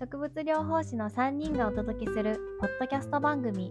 [0.00, 3.70] 植物療法士の3人がお届けするポッドキャスト番組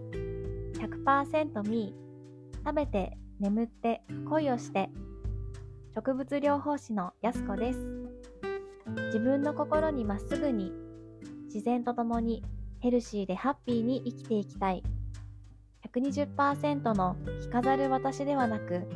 [0.74, 2.58] 100%ミー。
[2.64, 4.90] 食べて眠って恋をして
[5.92, 7.80] 植物療法士のやすこです。
[9.06, 10.70] 自分の心にまっすぐに
[11.46, 12.44] 自然とともに
[12.78, 14.84] ヘルシーでハッピーに生きていきたい。
[15.92, 18.86] 120%の着飾る私ではなく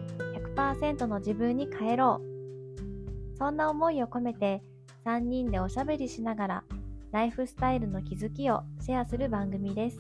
[0.55, 2.21] 100%の自分に変えろ。
[2.23, 4.63] うそんな思いを込めて
[5.05, 6.65] 3人でおしゃべりしながら
[7.15, 9.99] ライフスタイルの気づきをシェアする番組です。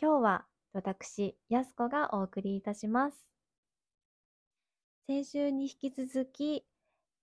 [0.00, 3.18] 日は私、やすこがお送りいたします。
[5.06, 6.64] 先週に引き続き、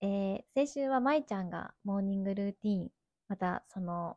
[0.00, 2.88] えー、先週はまいちゃんがモーニングルーティン、
[3.26, 4.16] またその、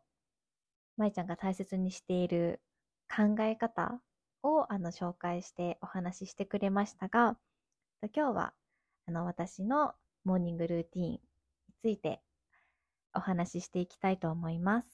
[0.98, 2.62] まいちゃんが大切にしている
[3.10, 4.00] 考え方
[4.44, 7.36] をあの紹介してお話ししてくれましたが、
[8.14, 8.54] 今日は
[9.12, 11.22] あの私のモーニングルーティンに
[11.82, 12.22] ついて
[13.14, 14.88] お話ししていきたいと思います。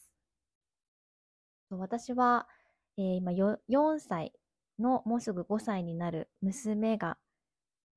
[1.70, 2.48] 私は、
[2.98, 4.34] えー、今4歳
[4.80, 7.20] のもうすぐ5歳になる娘が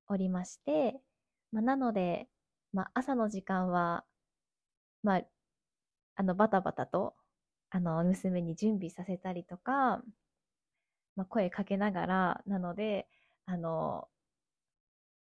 [0.09, 1.01] おりまして、
[1.53, 2.29] まあ、なので、
[2.75, 4.05] まあ、朝の時間は、
[5.03, 5.23] まあ、
[6.17, 7.15] あのバタバタと
[7.71, 10.03] あの娘に準備させたりとか、
[11.17, 13.09] まあ、声かけながらなので、
[13.47, 14.07] あの、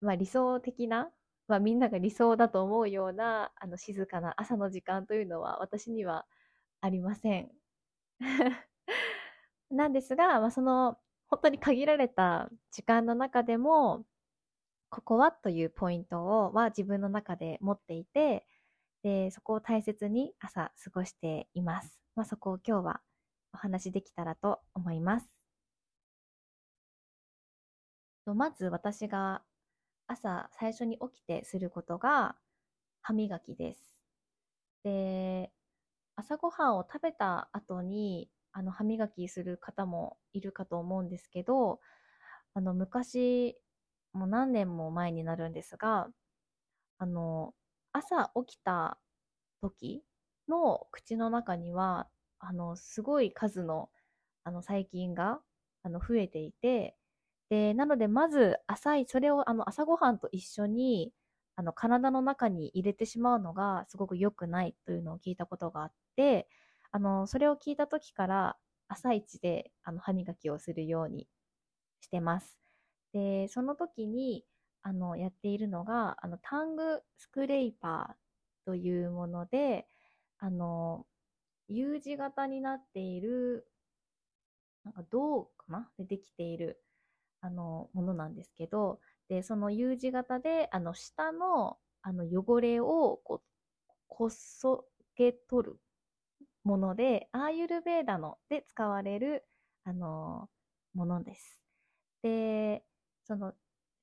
[0.01, 1.09] まあ、理想的な、
[1.47, 6.25] まあ、みんなが理想だと思うようなあの静かな朝の時間というのは私には
[6.81, 7.51] ありません。
[9.69, 14.05] なんですが、まあ、その本当に限られた時間の中でも
[14.89, 18.45] ここはというポイントをは自分の中で持っていて
[19.03, 21.99] でそこを大切に朝過ごしています。
[22.15, 23.01] まあ、そこを今日は
[23.53, 25.29] お話できたらと思います。
[28.25, 29.41] まず私が
[30.07, 32.35] 朝最初に起きてすることが
[33.01, 33.97] 歯磨きです。
[34.83, 35.51] で、
[36.15, 41.79] 朝ごはんを食べた後にあの歯磨きする方もいるかと思うんですけど、
[42.53, 43.57] あの昔、
[44.13, 46.09] もう何年も前になるんですが、
[46.97, 47.53] あの、
[47.91, 48.99] 朝起きた
[49.61, 50.03] 時
[50.47, 52.09] の口の中には、
[52.39, 53.89] あの、すごい数の
[54.43, 55.41] あの細菌が
[55.83, 56.97] あの増えていて、
[57.49, 61.13] で、なので、まず、浅い、それを、あの、朝ごはんと一緒に、
[61.55, 66.49] あの、体の中に入れてしまうのが、すごく良くないというのを聞いたことがあって、
[66.91, 68.57] あの、それを聞いた時から、
[68.89, 71.27] 朝一で、あの、歯磨きをするように
[72.01, 72.57] してます。
[73.13, 74.45] で、その時に、
[74.83, 79.87] あの、やっているのが、あの、タングスクレイパーというもので、
[80.39, 81.05] あの、
[81.69, 83.67] U 字型になっている、
[84.83, 85.91] なんか銅かな？
[85.97, 86.81] でできている、
[87.41, 88.99] あの、ものなんですけど、
[89.29, 93.43] で、その U 字型で、あの、下の、あの、汚れを、こう、
[94.07, 95.79] こそげ取る
[96.63, 99.45] もので、アーユルベーダので使われる、
[99.85, 100.49] あの、
[100.93, 101.61] ものです。
[102.23, 102.85] で、
[103.25, 103.53] その、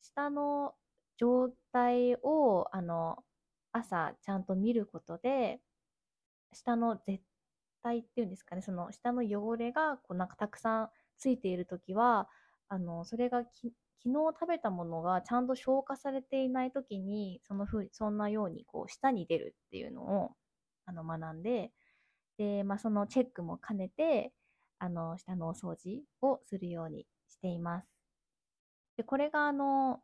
[0.03, 0.75] 下の
[1.19, 3.25] 状態を、あの、
[3.73, 5.61] 朝ちゃんと見ることで、
[6.53, 7.23] 下の絶
[7.83, 12.29] 対っていうんですかね、その下の汚れが、こうなんかたくさんついているときは、
[12.75, 20.33] あの、それがき昨日食べたものがちゃんと消化されていない時に、そのふう、そんなようにこう、舌に出るっていうのを、
[20.87, 21.71] あの、学んで、
[22.37, 24.33] で、まあ、そのチェックも兼ねて、
[24.81, 27.89] あの、舌のお掃除をするようにしています。
[28.97, 30.03] で、これがあの、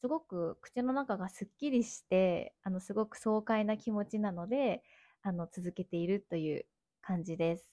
[0.00, 4.82] すごく口の中がすっきりして、あの、すごく爽快な気持ちなので、
[5.22, 6.66] あの、続けているという
[7.02, 7.70] 感じです。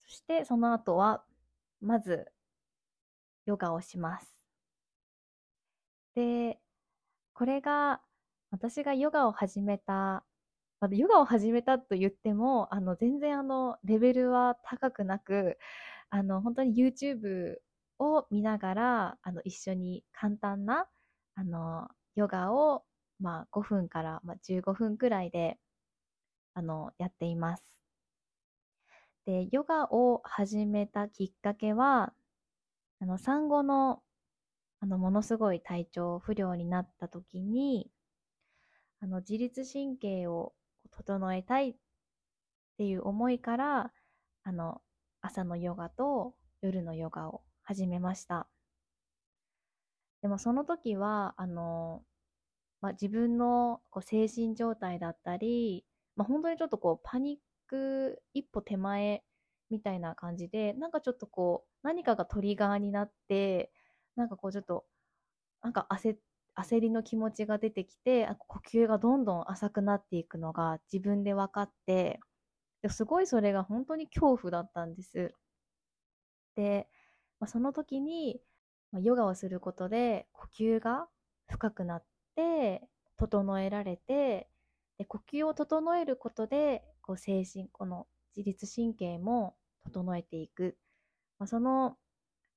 [0.00, 1.24] そして、その後は、
[1.82, 2.32] まず、
[3.46, 4.42] ヨガをします。
[6.14, 6.58] で、
[7.34, 8.02] これが、
[8.50, 10.24] 私がヨガを始めた、
[10.80, 15.58] まヨガを始めたと言っても、あの、全然あの、レベルは高くなく、
[16.10, 17.58] あの、本当に YouTube
[17.98, 20.88] を見ながら、あの、一緒に簡単な、
[21.36, 22.84] あの、ヨガを、
[23.20, 25.58] まあ、5分から、まあ、15分くらいで、
[26.54, 27.81] あの、やっています。
[29.26, 32.12] で、ヨガを始めたきっかけは、
[33.00, 34.02] あの、産後の、
[34.80, 37.90] あの、ものすごい体調不良になった時に、
[39.00, 40.54] あの、自律神経を
[40.90, 41.74] 整えたいっ
[42.78, 43.92] ていう思いから、
[44.44, 44.82] あの、
[45.20, 48.48] 朝のヨガと夜のヨガを始めました。
[50.20, 52.02] でもその時は、あの、
[52.80, 55.84] まあ、自分のこう精神状態だったり、
[56.16, 57.42] まあ、本当にちょっとこうパニック
[57.72, 59.24] く一歩手前
[59.70, 63.72] みたいな感じで、なんかちょっとこう、何かがトリガーになって、
[64.16, 64.84] なんかこうちょっと、
[65.62, 66.16] なんか焦
[66.56, 72.20] 焦りの気持ちが出てきて、呼吸がどんどん浅くなっていくのが自分で分かって、
[72.90, 75.34] すごいそれが本当に恐怖だったんです。
[76.56, 76.88] で、
[77.40, 78.40] まあ、その時に、
[78.92, 81.08] まあ、ヨガをすることで呼吸が
[81.48, 82.04] 深くなっ
[82.36, 82.82] て
[83.16, 84.48] 整えられて
[84.98, 88.06] で呼吸を整えることでこう精神この
[88.36, 89.54] 自律神経も
[89.84, 90.76] 整えていく、
[91.38, 91.96] まあ、その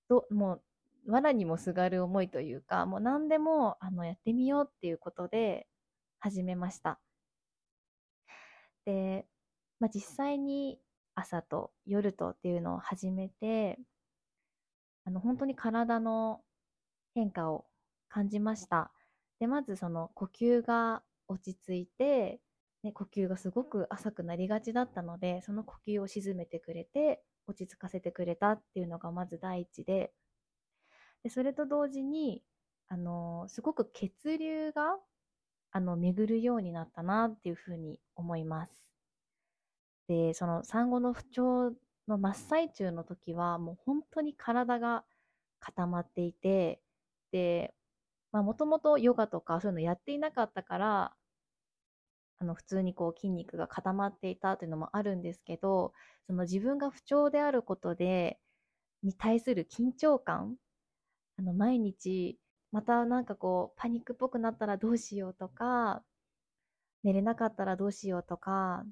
[0.08, 0.62] どもう
[1.08, 5.68] 藁にもすがる思いというかもう何でもあのやってみようっていうことで
[6.20, 7.00] 始めました。
[8.86, 9.26] で、
[9.80, 10.80] まあ、実際に
[11.16, 13.80] 朝と夜とっていうのを始めて
[15.06, 16.42] あの本当に体の
[17.14, 17.66] 変化を
[18.10, 18.92] 感じました。
[19.40, 22.40] でまずその呼吸が落ち着いて、
[22.86, 30.12] ね、呼吸がすごく浅くなりがちだったのでその呼吸を沈めてくれて落ち着かせてくれたっていうのがまず第一で
[31.24, 32.44] でそれと同時に
[32.88, 34.98] あのすごく血流が
[35.72, 38.92] あの巡るようになったなっていうふうに思います。
[40.08, 41.72] でその産後の不調
[42.08, 45.04] の真っ最中の時はもう本当に体が
[45.60, 46.80] 固まっていて
[47.32, 47.74] で
[48.32, 51.14] もともとヨガとかそういうのやっていなかったから
[52.40, 55.94] あの普通にこう筋肉が固まっていたというのもあるんですけど
[56.28, 58.40] その自分が不調であることで
[59.04, 60.56] に対する緊張感
[61.38, 62.38] あの毎日
[62.72, 66.04] またなんかこうパニックっぽくなったらどうしようとか
[67.04, 68.84] 寝れなかったらどうしようとか、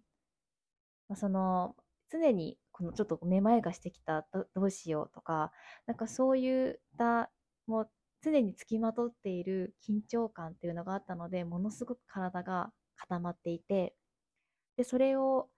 [1.10, 1.76] まあ、その
[2.10, 4.26] 常にこのちょっとめまいがしてきた
[4.56, 5.52] どうしようとか
[5.88, 7.32] なんかそういった
[7.68, 7.90] もう
[8.22, 13.96] 常につきまとっている緊張感っていうのがあったのでものすごく体が固まっていて
[14.78, 15.50] でそれを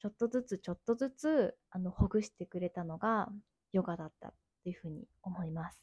[0.00, 3.28] ちょっとずつちょっとずつあのほぐしてくれたのが
[3.72, 4.32] ヨガだったっ
[4.64, 5.82] ていうふうに思います。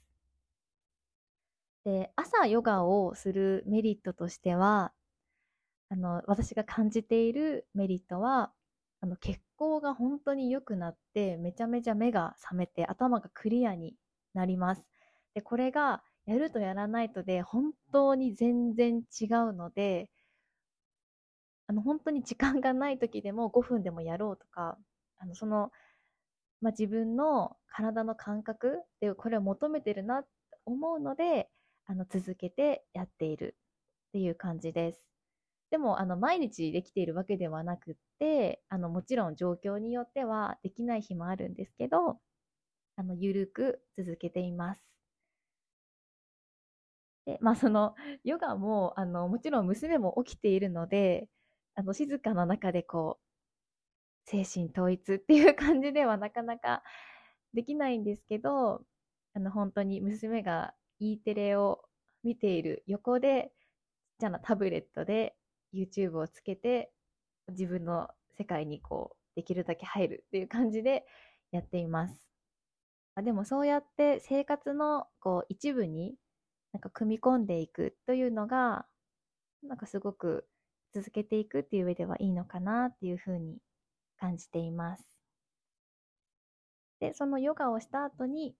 [1.85, 4.91] で朝ヨガをするメリットとしては
[5.89, 8.51] あの私が感じているメリットは
[9.01, 13.95] あの血行が本当に良くなってめちゃめちゃ目が覚めて頭がクリアに
[14.33, 14.83] なります。
[15.33, 20.09] でこれがやるとやらないとで本当に全然違うので
[21.69, 24.75] あの本当に時間がない時でも5分でもやろうとか
[25.19, 25.71] あのその、
[26.61, 30.27] まあ、自分の体の感覚でこれを求めてるなと
[30.65, 31.47] 思うので
[31.85, 33.55] あの続けてやっている
[34.09, 35.05] っていう感じです。
[35.69, 42.17] でもあの毎日できているわけではなくってあのもちろん状況によってはできない日もあるんですけど
[42.95, 44.81] あのゆるく続けています。
[47.27, 47.93] でまあその
[48.23, 51.27] ヨガもあのもちろん娘も起きているので
[51.79, 56.83] あの静かな中でこう精神統一っていう感じではなかなか
[57.53, 58.81] できないんですけど
[59.33, 61.79] あの本当に娘が E テレを
[62.21, 63.53] 見ている横で
[64.09, 65.35] ちっちゃなタブレットで
[65.73, 66.91] YouTube をつけて
[67.47, 71.05] 自分の世界にこうできるだけ入るっていう感じで
[71.53, 72.27] やっています。
[73.23, 76.15] でもそうやって生活のこう一部に
[76.73, 78.85] なんか組み込んでいくというのが
[79.63, 80.45] なんかすごく
[80.93, 83.57] 続けていくっていう上ではいいのかなっていうふうに
[84.19, 85.03] 感じています。
[86.99, 88.55] で、そのヨガをした後に、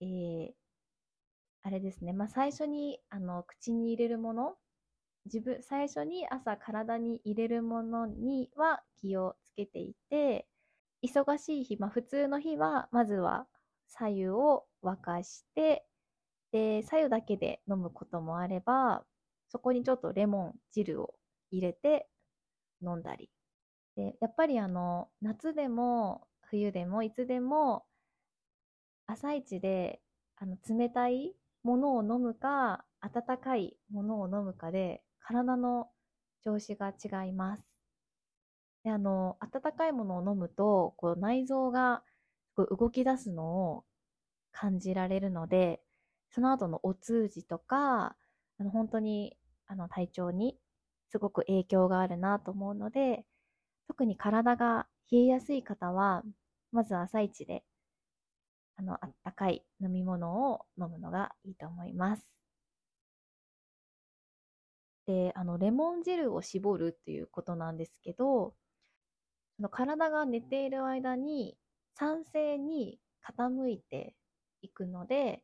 [0.00, 0.52] えー、
[1.62, 4.54] あれですね、まあ、最初にあの口に入れるもの、
[5.26, 10.46] 自分、最初に朝体に入れるものには気をつけていて、
[11.02, 13.46] 忙しい日、まあ、普通の日は、まずは
[13.88, 15.84] 左右を沸かして、
[16.52, 19.04] で、左右だけで飲むこともあれば、
[19.48, 21.14] そこにちょっとレモン汁を
[21.56, 22.08] 入れて
[22.82, 23.30] 飲んだり。
[23.96, 27.84] で、やっぱりあの、夏でも冬でもいつでも
[29.06, 30.00] 朝一で
[30.36, 35.88] あの冷たいものを飲むか、温かいものを飲むかで、体の
[36.42, 37.64] 調子が違います。
[38.84, 42.02] で、あの、温かいものを飲むと、こう内臓が
[42.56, 43.84] 動き出すのを
[44.52, 45.80] 感じられるので、
[46.30, 48.16] その後のお通じとか、
[48.58, 50.58] あの本当にあの体調に
[51.10, 53.24] すごく影響があるなと思うので、
[53.88, 56.24] 特に体が冷えやすい方は、
[56.72, 57.64] まず朝一で
[58.76, 62.30] あの、あったかい飲み物を飲むのがいいと思います。
[65.06, 68.54] で、あの、レモン汁を絞るっていうことなんですけど、
[69.56, 71.56] その体が寝ている間に
[71.94, 74.14] 酸性に傾いて
[74.62, 75.42] いくので、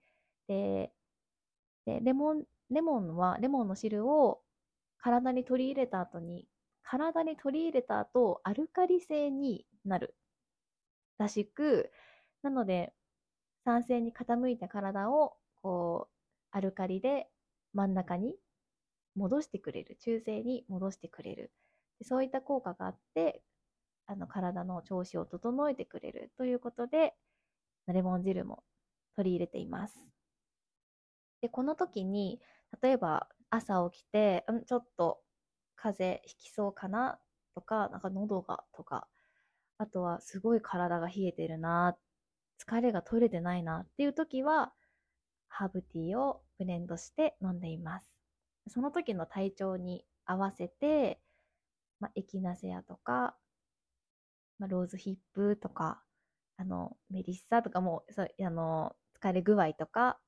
[0.49, 0.93] で、
[1.87, 4.43] でレモン、レモンは、レモンの汁を
[5.03, 6.47] 体に取り入れた後に、
[6.83, 10.15] 体に取り入れた後、アルカリ性になる。
[11.19, 11.91] らしく、
[12.43, 12.93] なので、
[13.65, 16.15] 酸性に傾いた体をこう
[16.51, 17.29] アルカリで
[17.75, 18.37] 真ん中に
[19.15, 19.97] 戻してくれる。
[20.01, 21.53] 中性に戻してくれる。
[22.03, 23.43] そういった効果があって
[24.07, 26.33] あの体の調子を整えてくれる。
[26.37, 27.15] ということで
[27.87, 28.63] レモン汁も
[29.17, 29.95] 取り入れています。
[31.43, 32.41] でこの時に
[32.83, 35.19] 例えば朝起きて、うん、ちょっと
[35.77, 37.19] 風邪ひきそうかな
[37.55, 39.07] とかなんか喉がとか
[39.79, 41.97] あとはすごい体が冷えてるな
[42.61, 44.73] 疲れが取れてないなっていう時は
[45.49, 48.07] ハーブティーをブレンドして飲んでいます。
[48.69, 51.19] その時の体調に合わせて、
[51.99, 53.35] まあ、エキナセアとか、
[54.59, 56.03] まあ、ローズヒップとか
[56.57, 60.19] あのメリッサとかもそうあの疲れ具合とか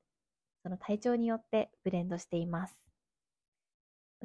[0.62, 2.91] その体調によってブレンドしています。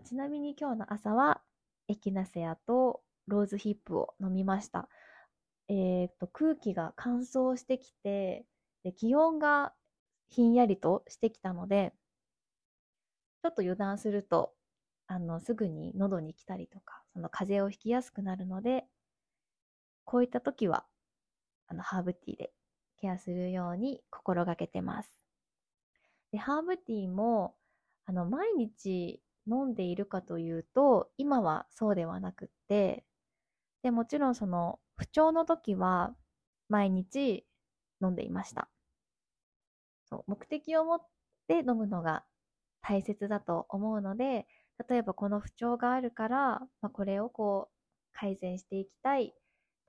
[0.03, 1.41] ちなみに今日の朝は
[1.87, 4.89] エキナセアとローズヒップを飲みました。
[5.69, 8.45] えっ、と、空気が乾燥してきて
[8.83, 9.73] で、気温が
[10.29, 11.93] ひんやりとしてきたので、
[13.43, 14.53] ちょっと油断すると、
[15.07, 18.85] あの、すぐに喉に来たりとか、その風邪をひきやすくなるので、
[20.05, 20.85] こういった時は、
[21.67, 22.53] あの、ハーブティーで
[22.97, 25.19] ケアするように心がけてます。
[26.31, 27.55] で、ハーブティーも、
[28.05, 33.05] あの、毎日飲んでいるかというと、今はそうではなくって、
[33.83, 36.15] で、もちろんその不調の時は
[36.69, 37.45] 毎日
[38.01, 38.69] 飲んでいました。
[40.09, 41.01] そう目的を持っ
[41.47, 42.23] て飲むのが
[42.81, 44.47] 大切だと思うので、
[44.89, 46.37] 例えばこの不調があるから、
[46.81, 47.73] まあ、これをこう
[48.13, 49.33] 改善していきたい、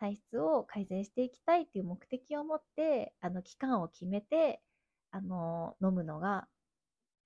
[0.00, 4.60] 体質を改善していきたいっていう目的を持って、あの期間を決めて、
[5.10, 6.48] あの飲むのが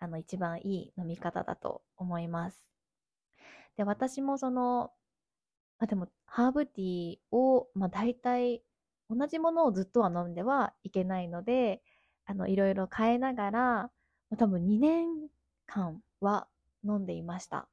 [0.03, 2.69] あの、一番いい飲み方だと思います。
[3.77, 4.91] で、私もその、
[5.79, 8.65] まあ、でも、ハーブティーを、まあ、大体、
[9.09, 11.83] 同じものをずっとは飲んではいけないので、
[12.25, 13.91] あの、いろいろ変えながら、ま
[14.33, 15.07] あ、多分2年
[15.67, 16.49] 間は
[16.85, 17.69] 飲んでいました。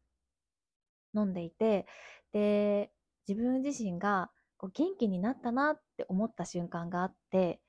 [1.16, 1.88] 飲んでいて、
[2.32, 2.92] で、
[3.28, 7.60] 自分自身がこう元気になったなって思った瞬間があって、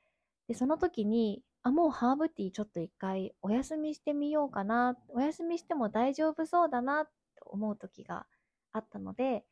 [0.48, 7.12] で、その時に、あ、もうハーブティーちょっと一回お休みしてみようかな、お休みしても大丈夫そうだなと
[7.46, 8.26] 思う時が
[8.72, 9.44] あったので、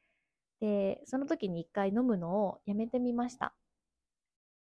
[0.60, 3.54] で、その時に一回飲むのをやめてみました。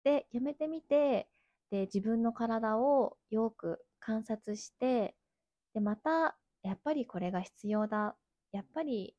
[0.03, 1.29] で、やめてみて、
[1.71, 5.15] で、自分の体をよく観察して、
[5.73, 8.15] で、また、やっぱりこれが必要だ。
[8.51, 9.15] やっぱり、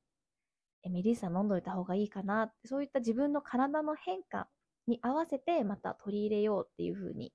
[0.84, 2.52] えメリッサ飲んどいた方がいいかな。
[2.64, 4.48] そういった自分の体の変化
[4.86, 7.32] に合わせてまた取り入れようっていうふうに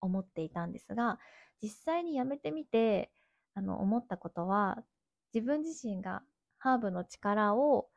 [0.00, 1.18] 思っていたんですが、
[1.62, 3.10] 実際にやめてみて、
[3.54, 4.78] あの、思ったことは、
[5.34, 6.22] 自分自身が
[6.58, 7.88] ハーブの力を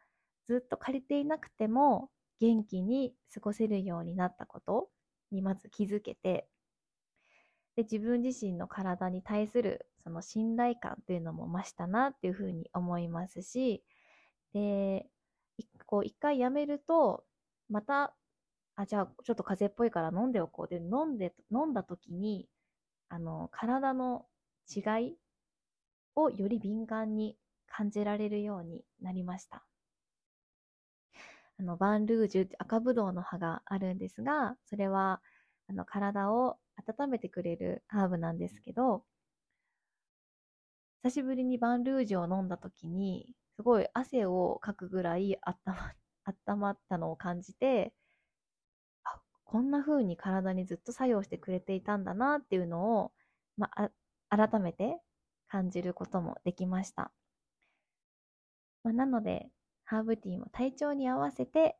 [0.46, 4.90] ずっと借りていなくても元気に過ごせるようになったこと
[5.32, 6.48] にまず気づけて、
[7.76, 13.84] で、自分自身の体に対するその信頼感というのも増したなっていうふうに思いますし、
[14.54, 15.08] で、
[15.58, 17.26] 一回やめると、
[17.70, 18.16] また
[18.75, 20.68] あ、じゃあちょっと風邪っぽいから飲んでおこう。
[20.68, 22.50] で、飲んで、飲んだ時に、
[23.10, 24.25] あの、体の
[24.75, 25.18] 違い
[26.15, 27.38] をより敏感に
[27.68, 29.65] 感じられるようになりました。
[31.60, 35.22] あの、バンルージュって赤ぶどうの葉があるんですが、それは、
[35.68, 39.06] あの、体を温めてくれるハーブなんですけど、
[41.03, 45.94] 久しぶりにバンルージュを飲んだ時に、すごい汗をかくぐらい温ま
[46.25, 47.94] 温まったのを感じて、
[49.54, 53.12] こんな風に体にずっと作用してくれていたんだなっていうのを、
[53.56, 53.92] まあ、
[54.36, 54.98] 改めて
[55.48, 57.12] 感じることもできました。
[58.84, 59.52] まあ、なので、
[59.86, 61.78] ハーブティーも体調に合わせて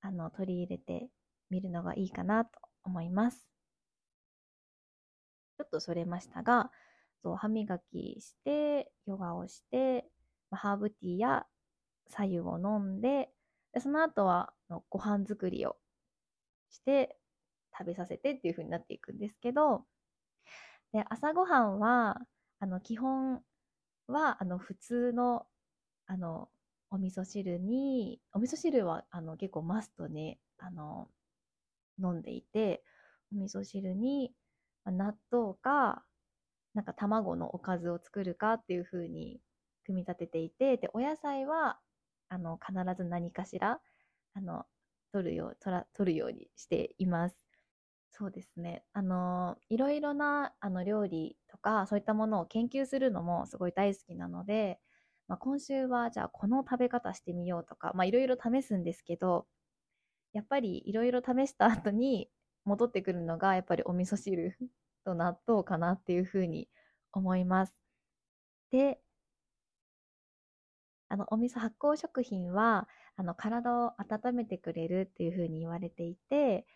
[0.00, 1.08] あの取り入れて
[1.50, 2.52] みるのがいいかなと
[2.84, 3.48] 思います。
[5.58, 6.70] ちょっとそれましたが、
[7.24, 10.04] そう歯磨きして、ヨガをして、
[10.52, 11.46] まあ、ハーブティーや
[12.06, 13.28] 左右を飲んで、
[13.72, 15.74] でその後はのご飯作りを
[16.70, 17.18] して
[17.76, 19.84] 食べさせてっていう風になっていくんですけど、
[20.92, 22.18] で、朝ごはんは、
[22.60, 23.42] あの、基本
[24.06, 25.46] は、あの、普通の、
[26.06, 26.48] あの、
[26.90, 31.08] お味噌汁に、お味噌汁は、あの、結構マストに、あの、
[31.98, 32.82] 飲んでいて、
[33.32, 34.34] お味噌汁に、
[34.86, 36.04] 納豆か、
[36.74, 39.40] なんか卵のおかずを作るかっていう風に
[39.84, 41.78] 組み立てていて、で、お野菜は、
[42.28, 43.80] あの、必ず何かしら、
[44.34, 44.64] あの、
[45.12, 47.40] 取るよう、取ら取るようにしています。
[48.12, 48.84] そうですね。
[48.92, 54.80] あの、いろいろなあの料理とか、そういったものを研究するのもすごい大好きなので、
[55.28, 59.46] まあ、今週はじゃあこの食べ方してみようとか、まあいろいろ試すんですけど、
[60.32, 62.30] やっぱりいろいろ試した後に
[62.64, 64.56] 戻ってくるのが、やっぱりお味噌汁
[65.04, 66.68] と納豆かなっていうふうに
[67.12, 67.80] 思います。
[68.70, 69.02] で、
[71.08, 72.88] あの、お味噌発酵食品は、
[73.18, 76.66] あの、体を温めてくれるっていうふうに言われていて、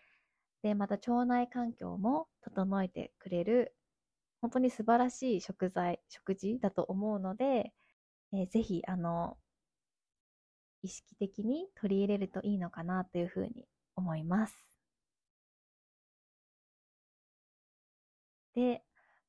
[0.61, 3.73] で、また腸内環境も整えてくれる、
[4.41, 7.73] 本当に素晴らしい食材、食事だと思うので、
[8.33, 9.37] えー、ぜひ、あの、
[10.81, 14.55] 意識的に取り入れるといいのかなというふうに思います。
[18.53, 18.83] で、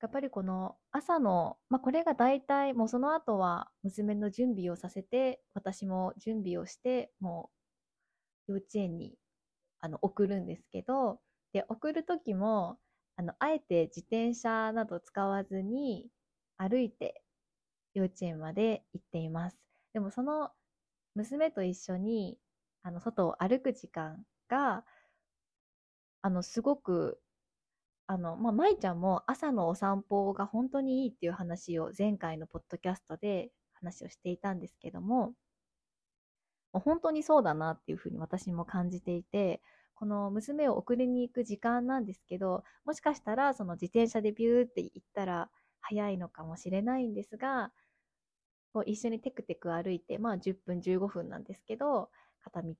[0.04, 7.49] やっぱりこの朝の、まあ、これが大体もうその後は娘の準備をさせて私も準備をしても
[8.46, 9.14] う幼稚園に
[9.80, 11.20] あの送るんですけど
[11.54, 12.76] で送る時も
[13.16, 16.08] あのあえて自転車など使わずに
[16.58, 17.23] 歩いて
[17.94, 19.56] 幼稚園まで行っています。
[19.94, 20.50] でもその
[21.14, 22.37] 娘と一緒に
[22.82, 24.18] あの外を歩く時間
[24.50, 24.84] が
[26.20, 27.18] あのすごく
[28.06, 35.28] あの、まあ、舞ちゃんも朝のお散歩が本当にいいっていう話を前回のポッドキャストで話をしていたんですけども、
[36.73, 39.62] もう本当にそうだなっていうふうに私も感じていて、
[39.94, 47.73] この娘を送りに行く時間なんですけど、もしかしたらその自転車でビューって行ったら早いのかもしれないんですが、
[48.87, 52.11] 一緒にテクテク歩いて、まあ10分15分なんですけど、
[52.42, 52.75] 片道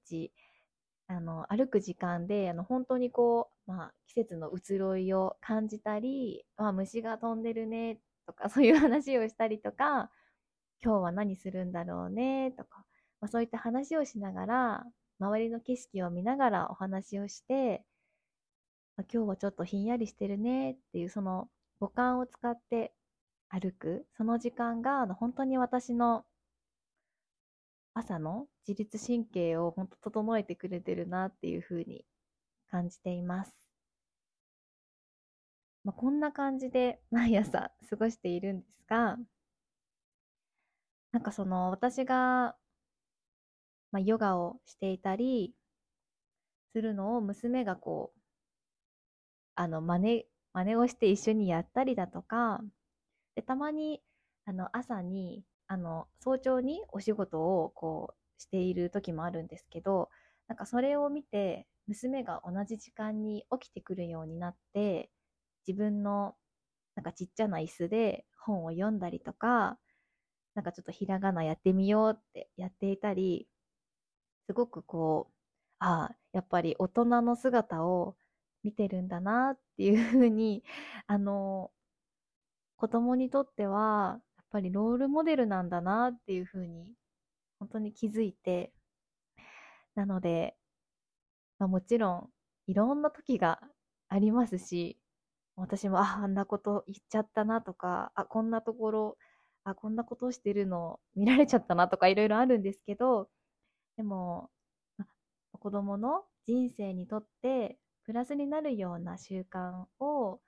[1.07, 10.11] あの、歩く時間で、あの、本当にこう、まあ、季節の移ろいを感じたり、まあ、虫が飛んでるね、とか、そういう 話をしたりとか、
[10.83, 12.85] 今日は何するんだろうね、とか、
[13.21, 14.87] まあ、そういった話をしながら、
[15.21, 17.85] 周りの景色を見ながらお話をして、
[18.97, 21.49] まあ、今日はちょっとひんやりしてるねっていう、その
[21.81, 22.95] 五感を使って
[23.49, 26.25] 歩く、その時間が、あの、本当に私の
[27.95, 32.05] 朝の自律神経を本当整えてくれてるなっていうふうに
[32.71, 33.55] 感じています。
[35.85, 39.17] まあ、こんな感じで毎朝過ごしているんですが、
[41.13, 42.57] なんかその私が、
[43.93, 45.55] まあ、ヨガをしていたり
[46.73, 48.21] するのを娘がこう、
[49.55, 52.61] あの、真似、真似をして一緒にやったりだとか、
[53.37, 54.03] で、たまに、
[54.45, 60.11] あの、朝に、あの、早朝にお仕事をこうしている時もあるんですけど、
[60.49, 65.11] なんかそれを見て、娘が同じ時間に起きてくるようになって、
[65.67, 66.37] 自分の
[66.97, 69.79] なんかちっちゃな椅子で本を読んだりとか、
[70.55, 73.49] なんかちょっとひらがなやってみようってやっていたり、
[74.47, 75.35] すごくこう、
[75.79, 78.17] ああ、やっぱり大人の姿を
[78.63, 80.63] 見てるんだなっていうふうに、
[81.07, 81.71] あの、
[82.77, 84.21] 子供にとっては、
[84.55, 86.95] ぱりロールモデルなんだなっていうふうに
[87.59, 88.73] 本当に気づいて
[89.97, 90.55] なので、
[91.59, 92.29] まあ、もちろん
[92.69, 93.61] いろんな時が
[94.09, 94.97] ありますし
[95.57, 99.17] 私もああんなこと言っちゃったなとかあこんなところ
[99.65, 103.29] あこんなことをしてるの見られちゃったなとかいろいろあるんですけど
[103.97, 104.51] でも、
[104.99, 105.07] ま
[105.53, 110.41] あ、子供の人生にとってプラスになるような習慣を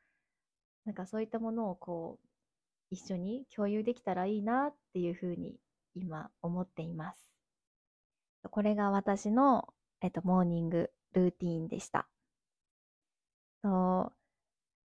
[0.85, 2.26] なんかそういったものをこう
[2.91, 5.57] 一緒に共有できたらいいなっていうふうに
[5.95, 7.31] 今思っています。
[8.51, 9.69] これが私の、
[10.01, 12.09] えっと、モーニングルーティーンでした。
[13.63, 14.13] と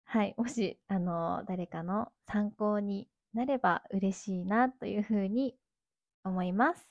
[0.04, 5.54] はい、もし、あの、誰かの参考になれば嬉しいなというふうに
[6.22, 6.86] 思います。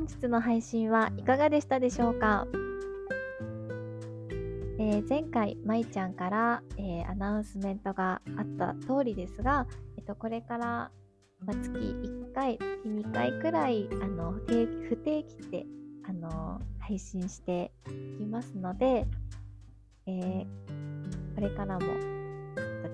[0.00, 2.46] 本日の配信はいかがでしたでしょうか、
[4.78, 9.66] えー、前回、まいちゃんから、えー、アナウンスメントがあった通りですが、
[9.98, 10.66] えっと、これから、
[11.44, 15.66] まあ、月1回、月2回くらいあの不定期で
[16.08, 17.70] あの配信して
[18.16, 19.06] いきますので、
[20.06, 21.84] えー、これからも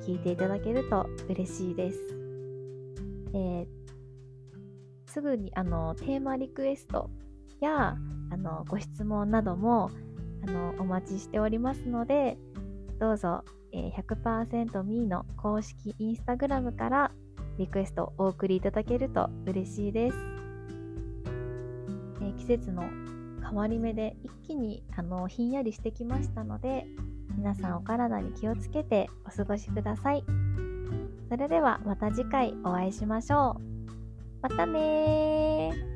[0.05, 2.01] 聞いていただけると嬉しいです。
[3.33, 3.86] えー
[5.17, 7.09] すぐにあのテーマリクエスト
[7.63, 7.97] や
[8.31, 9.91] あのご質問なども
[10.47, 12.37] あのお待ちしておりますので
[13.01, 17.13] どうぞ、えー、100% me の公式インスタグラムから
[17.57, 20.19] リクエストお送りいただけると嬉しいです、
[22.21, 22.83] えー、季節の
[23.43, 26.85] 変わり目で一気にあのひんやりしてきましたので
[27.39, 30.25] 皆さんお体に気をつけてお過ごしください。
[31.29, 33.76] それではまた次回お会いしましょう
[34.49, 35.96] またね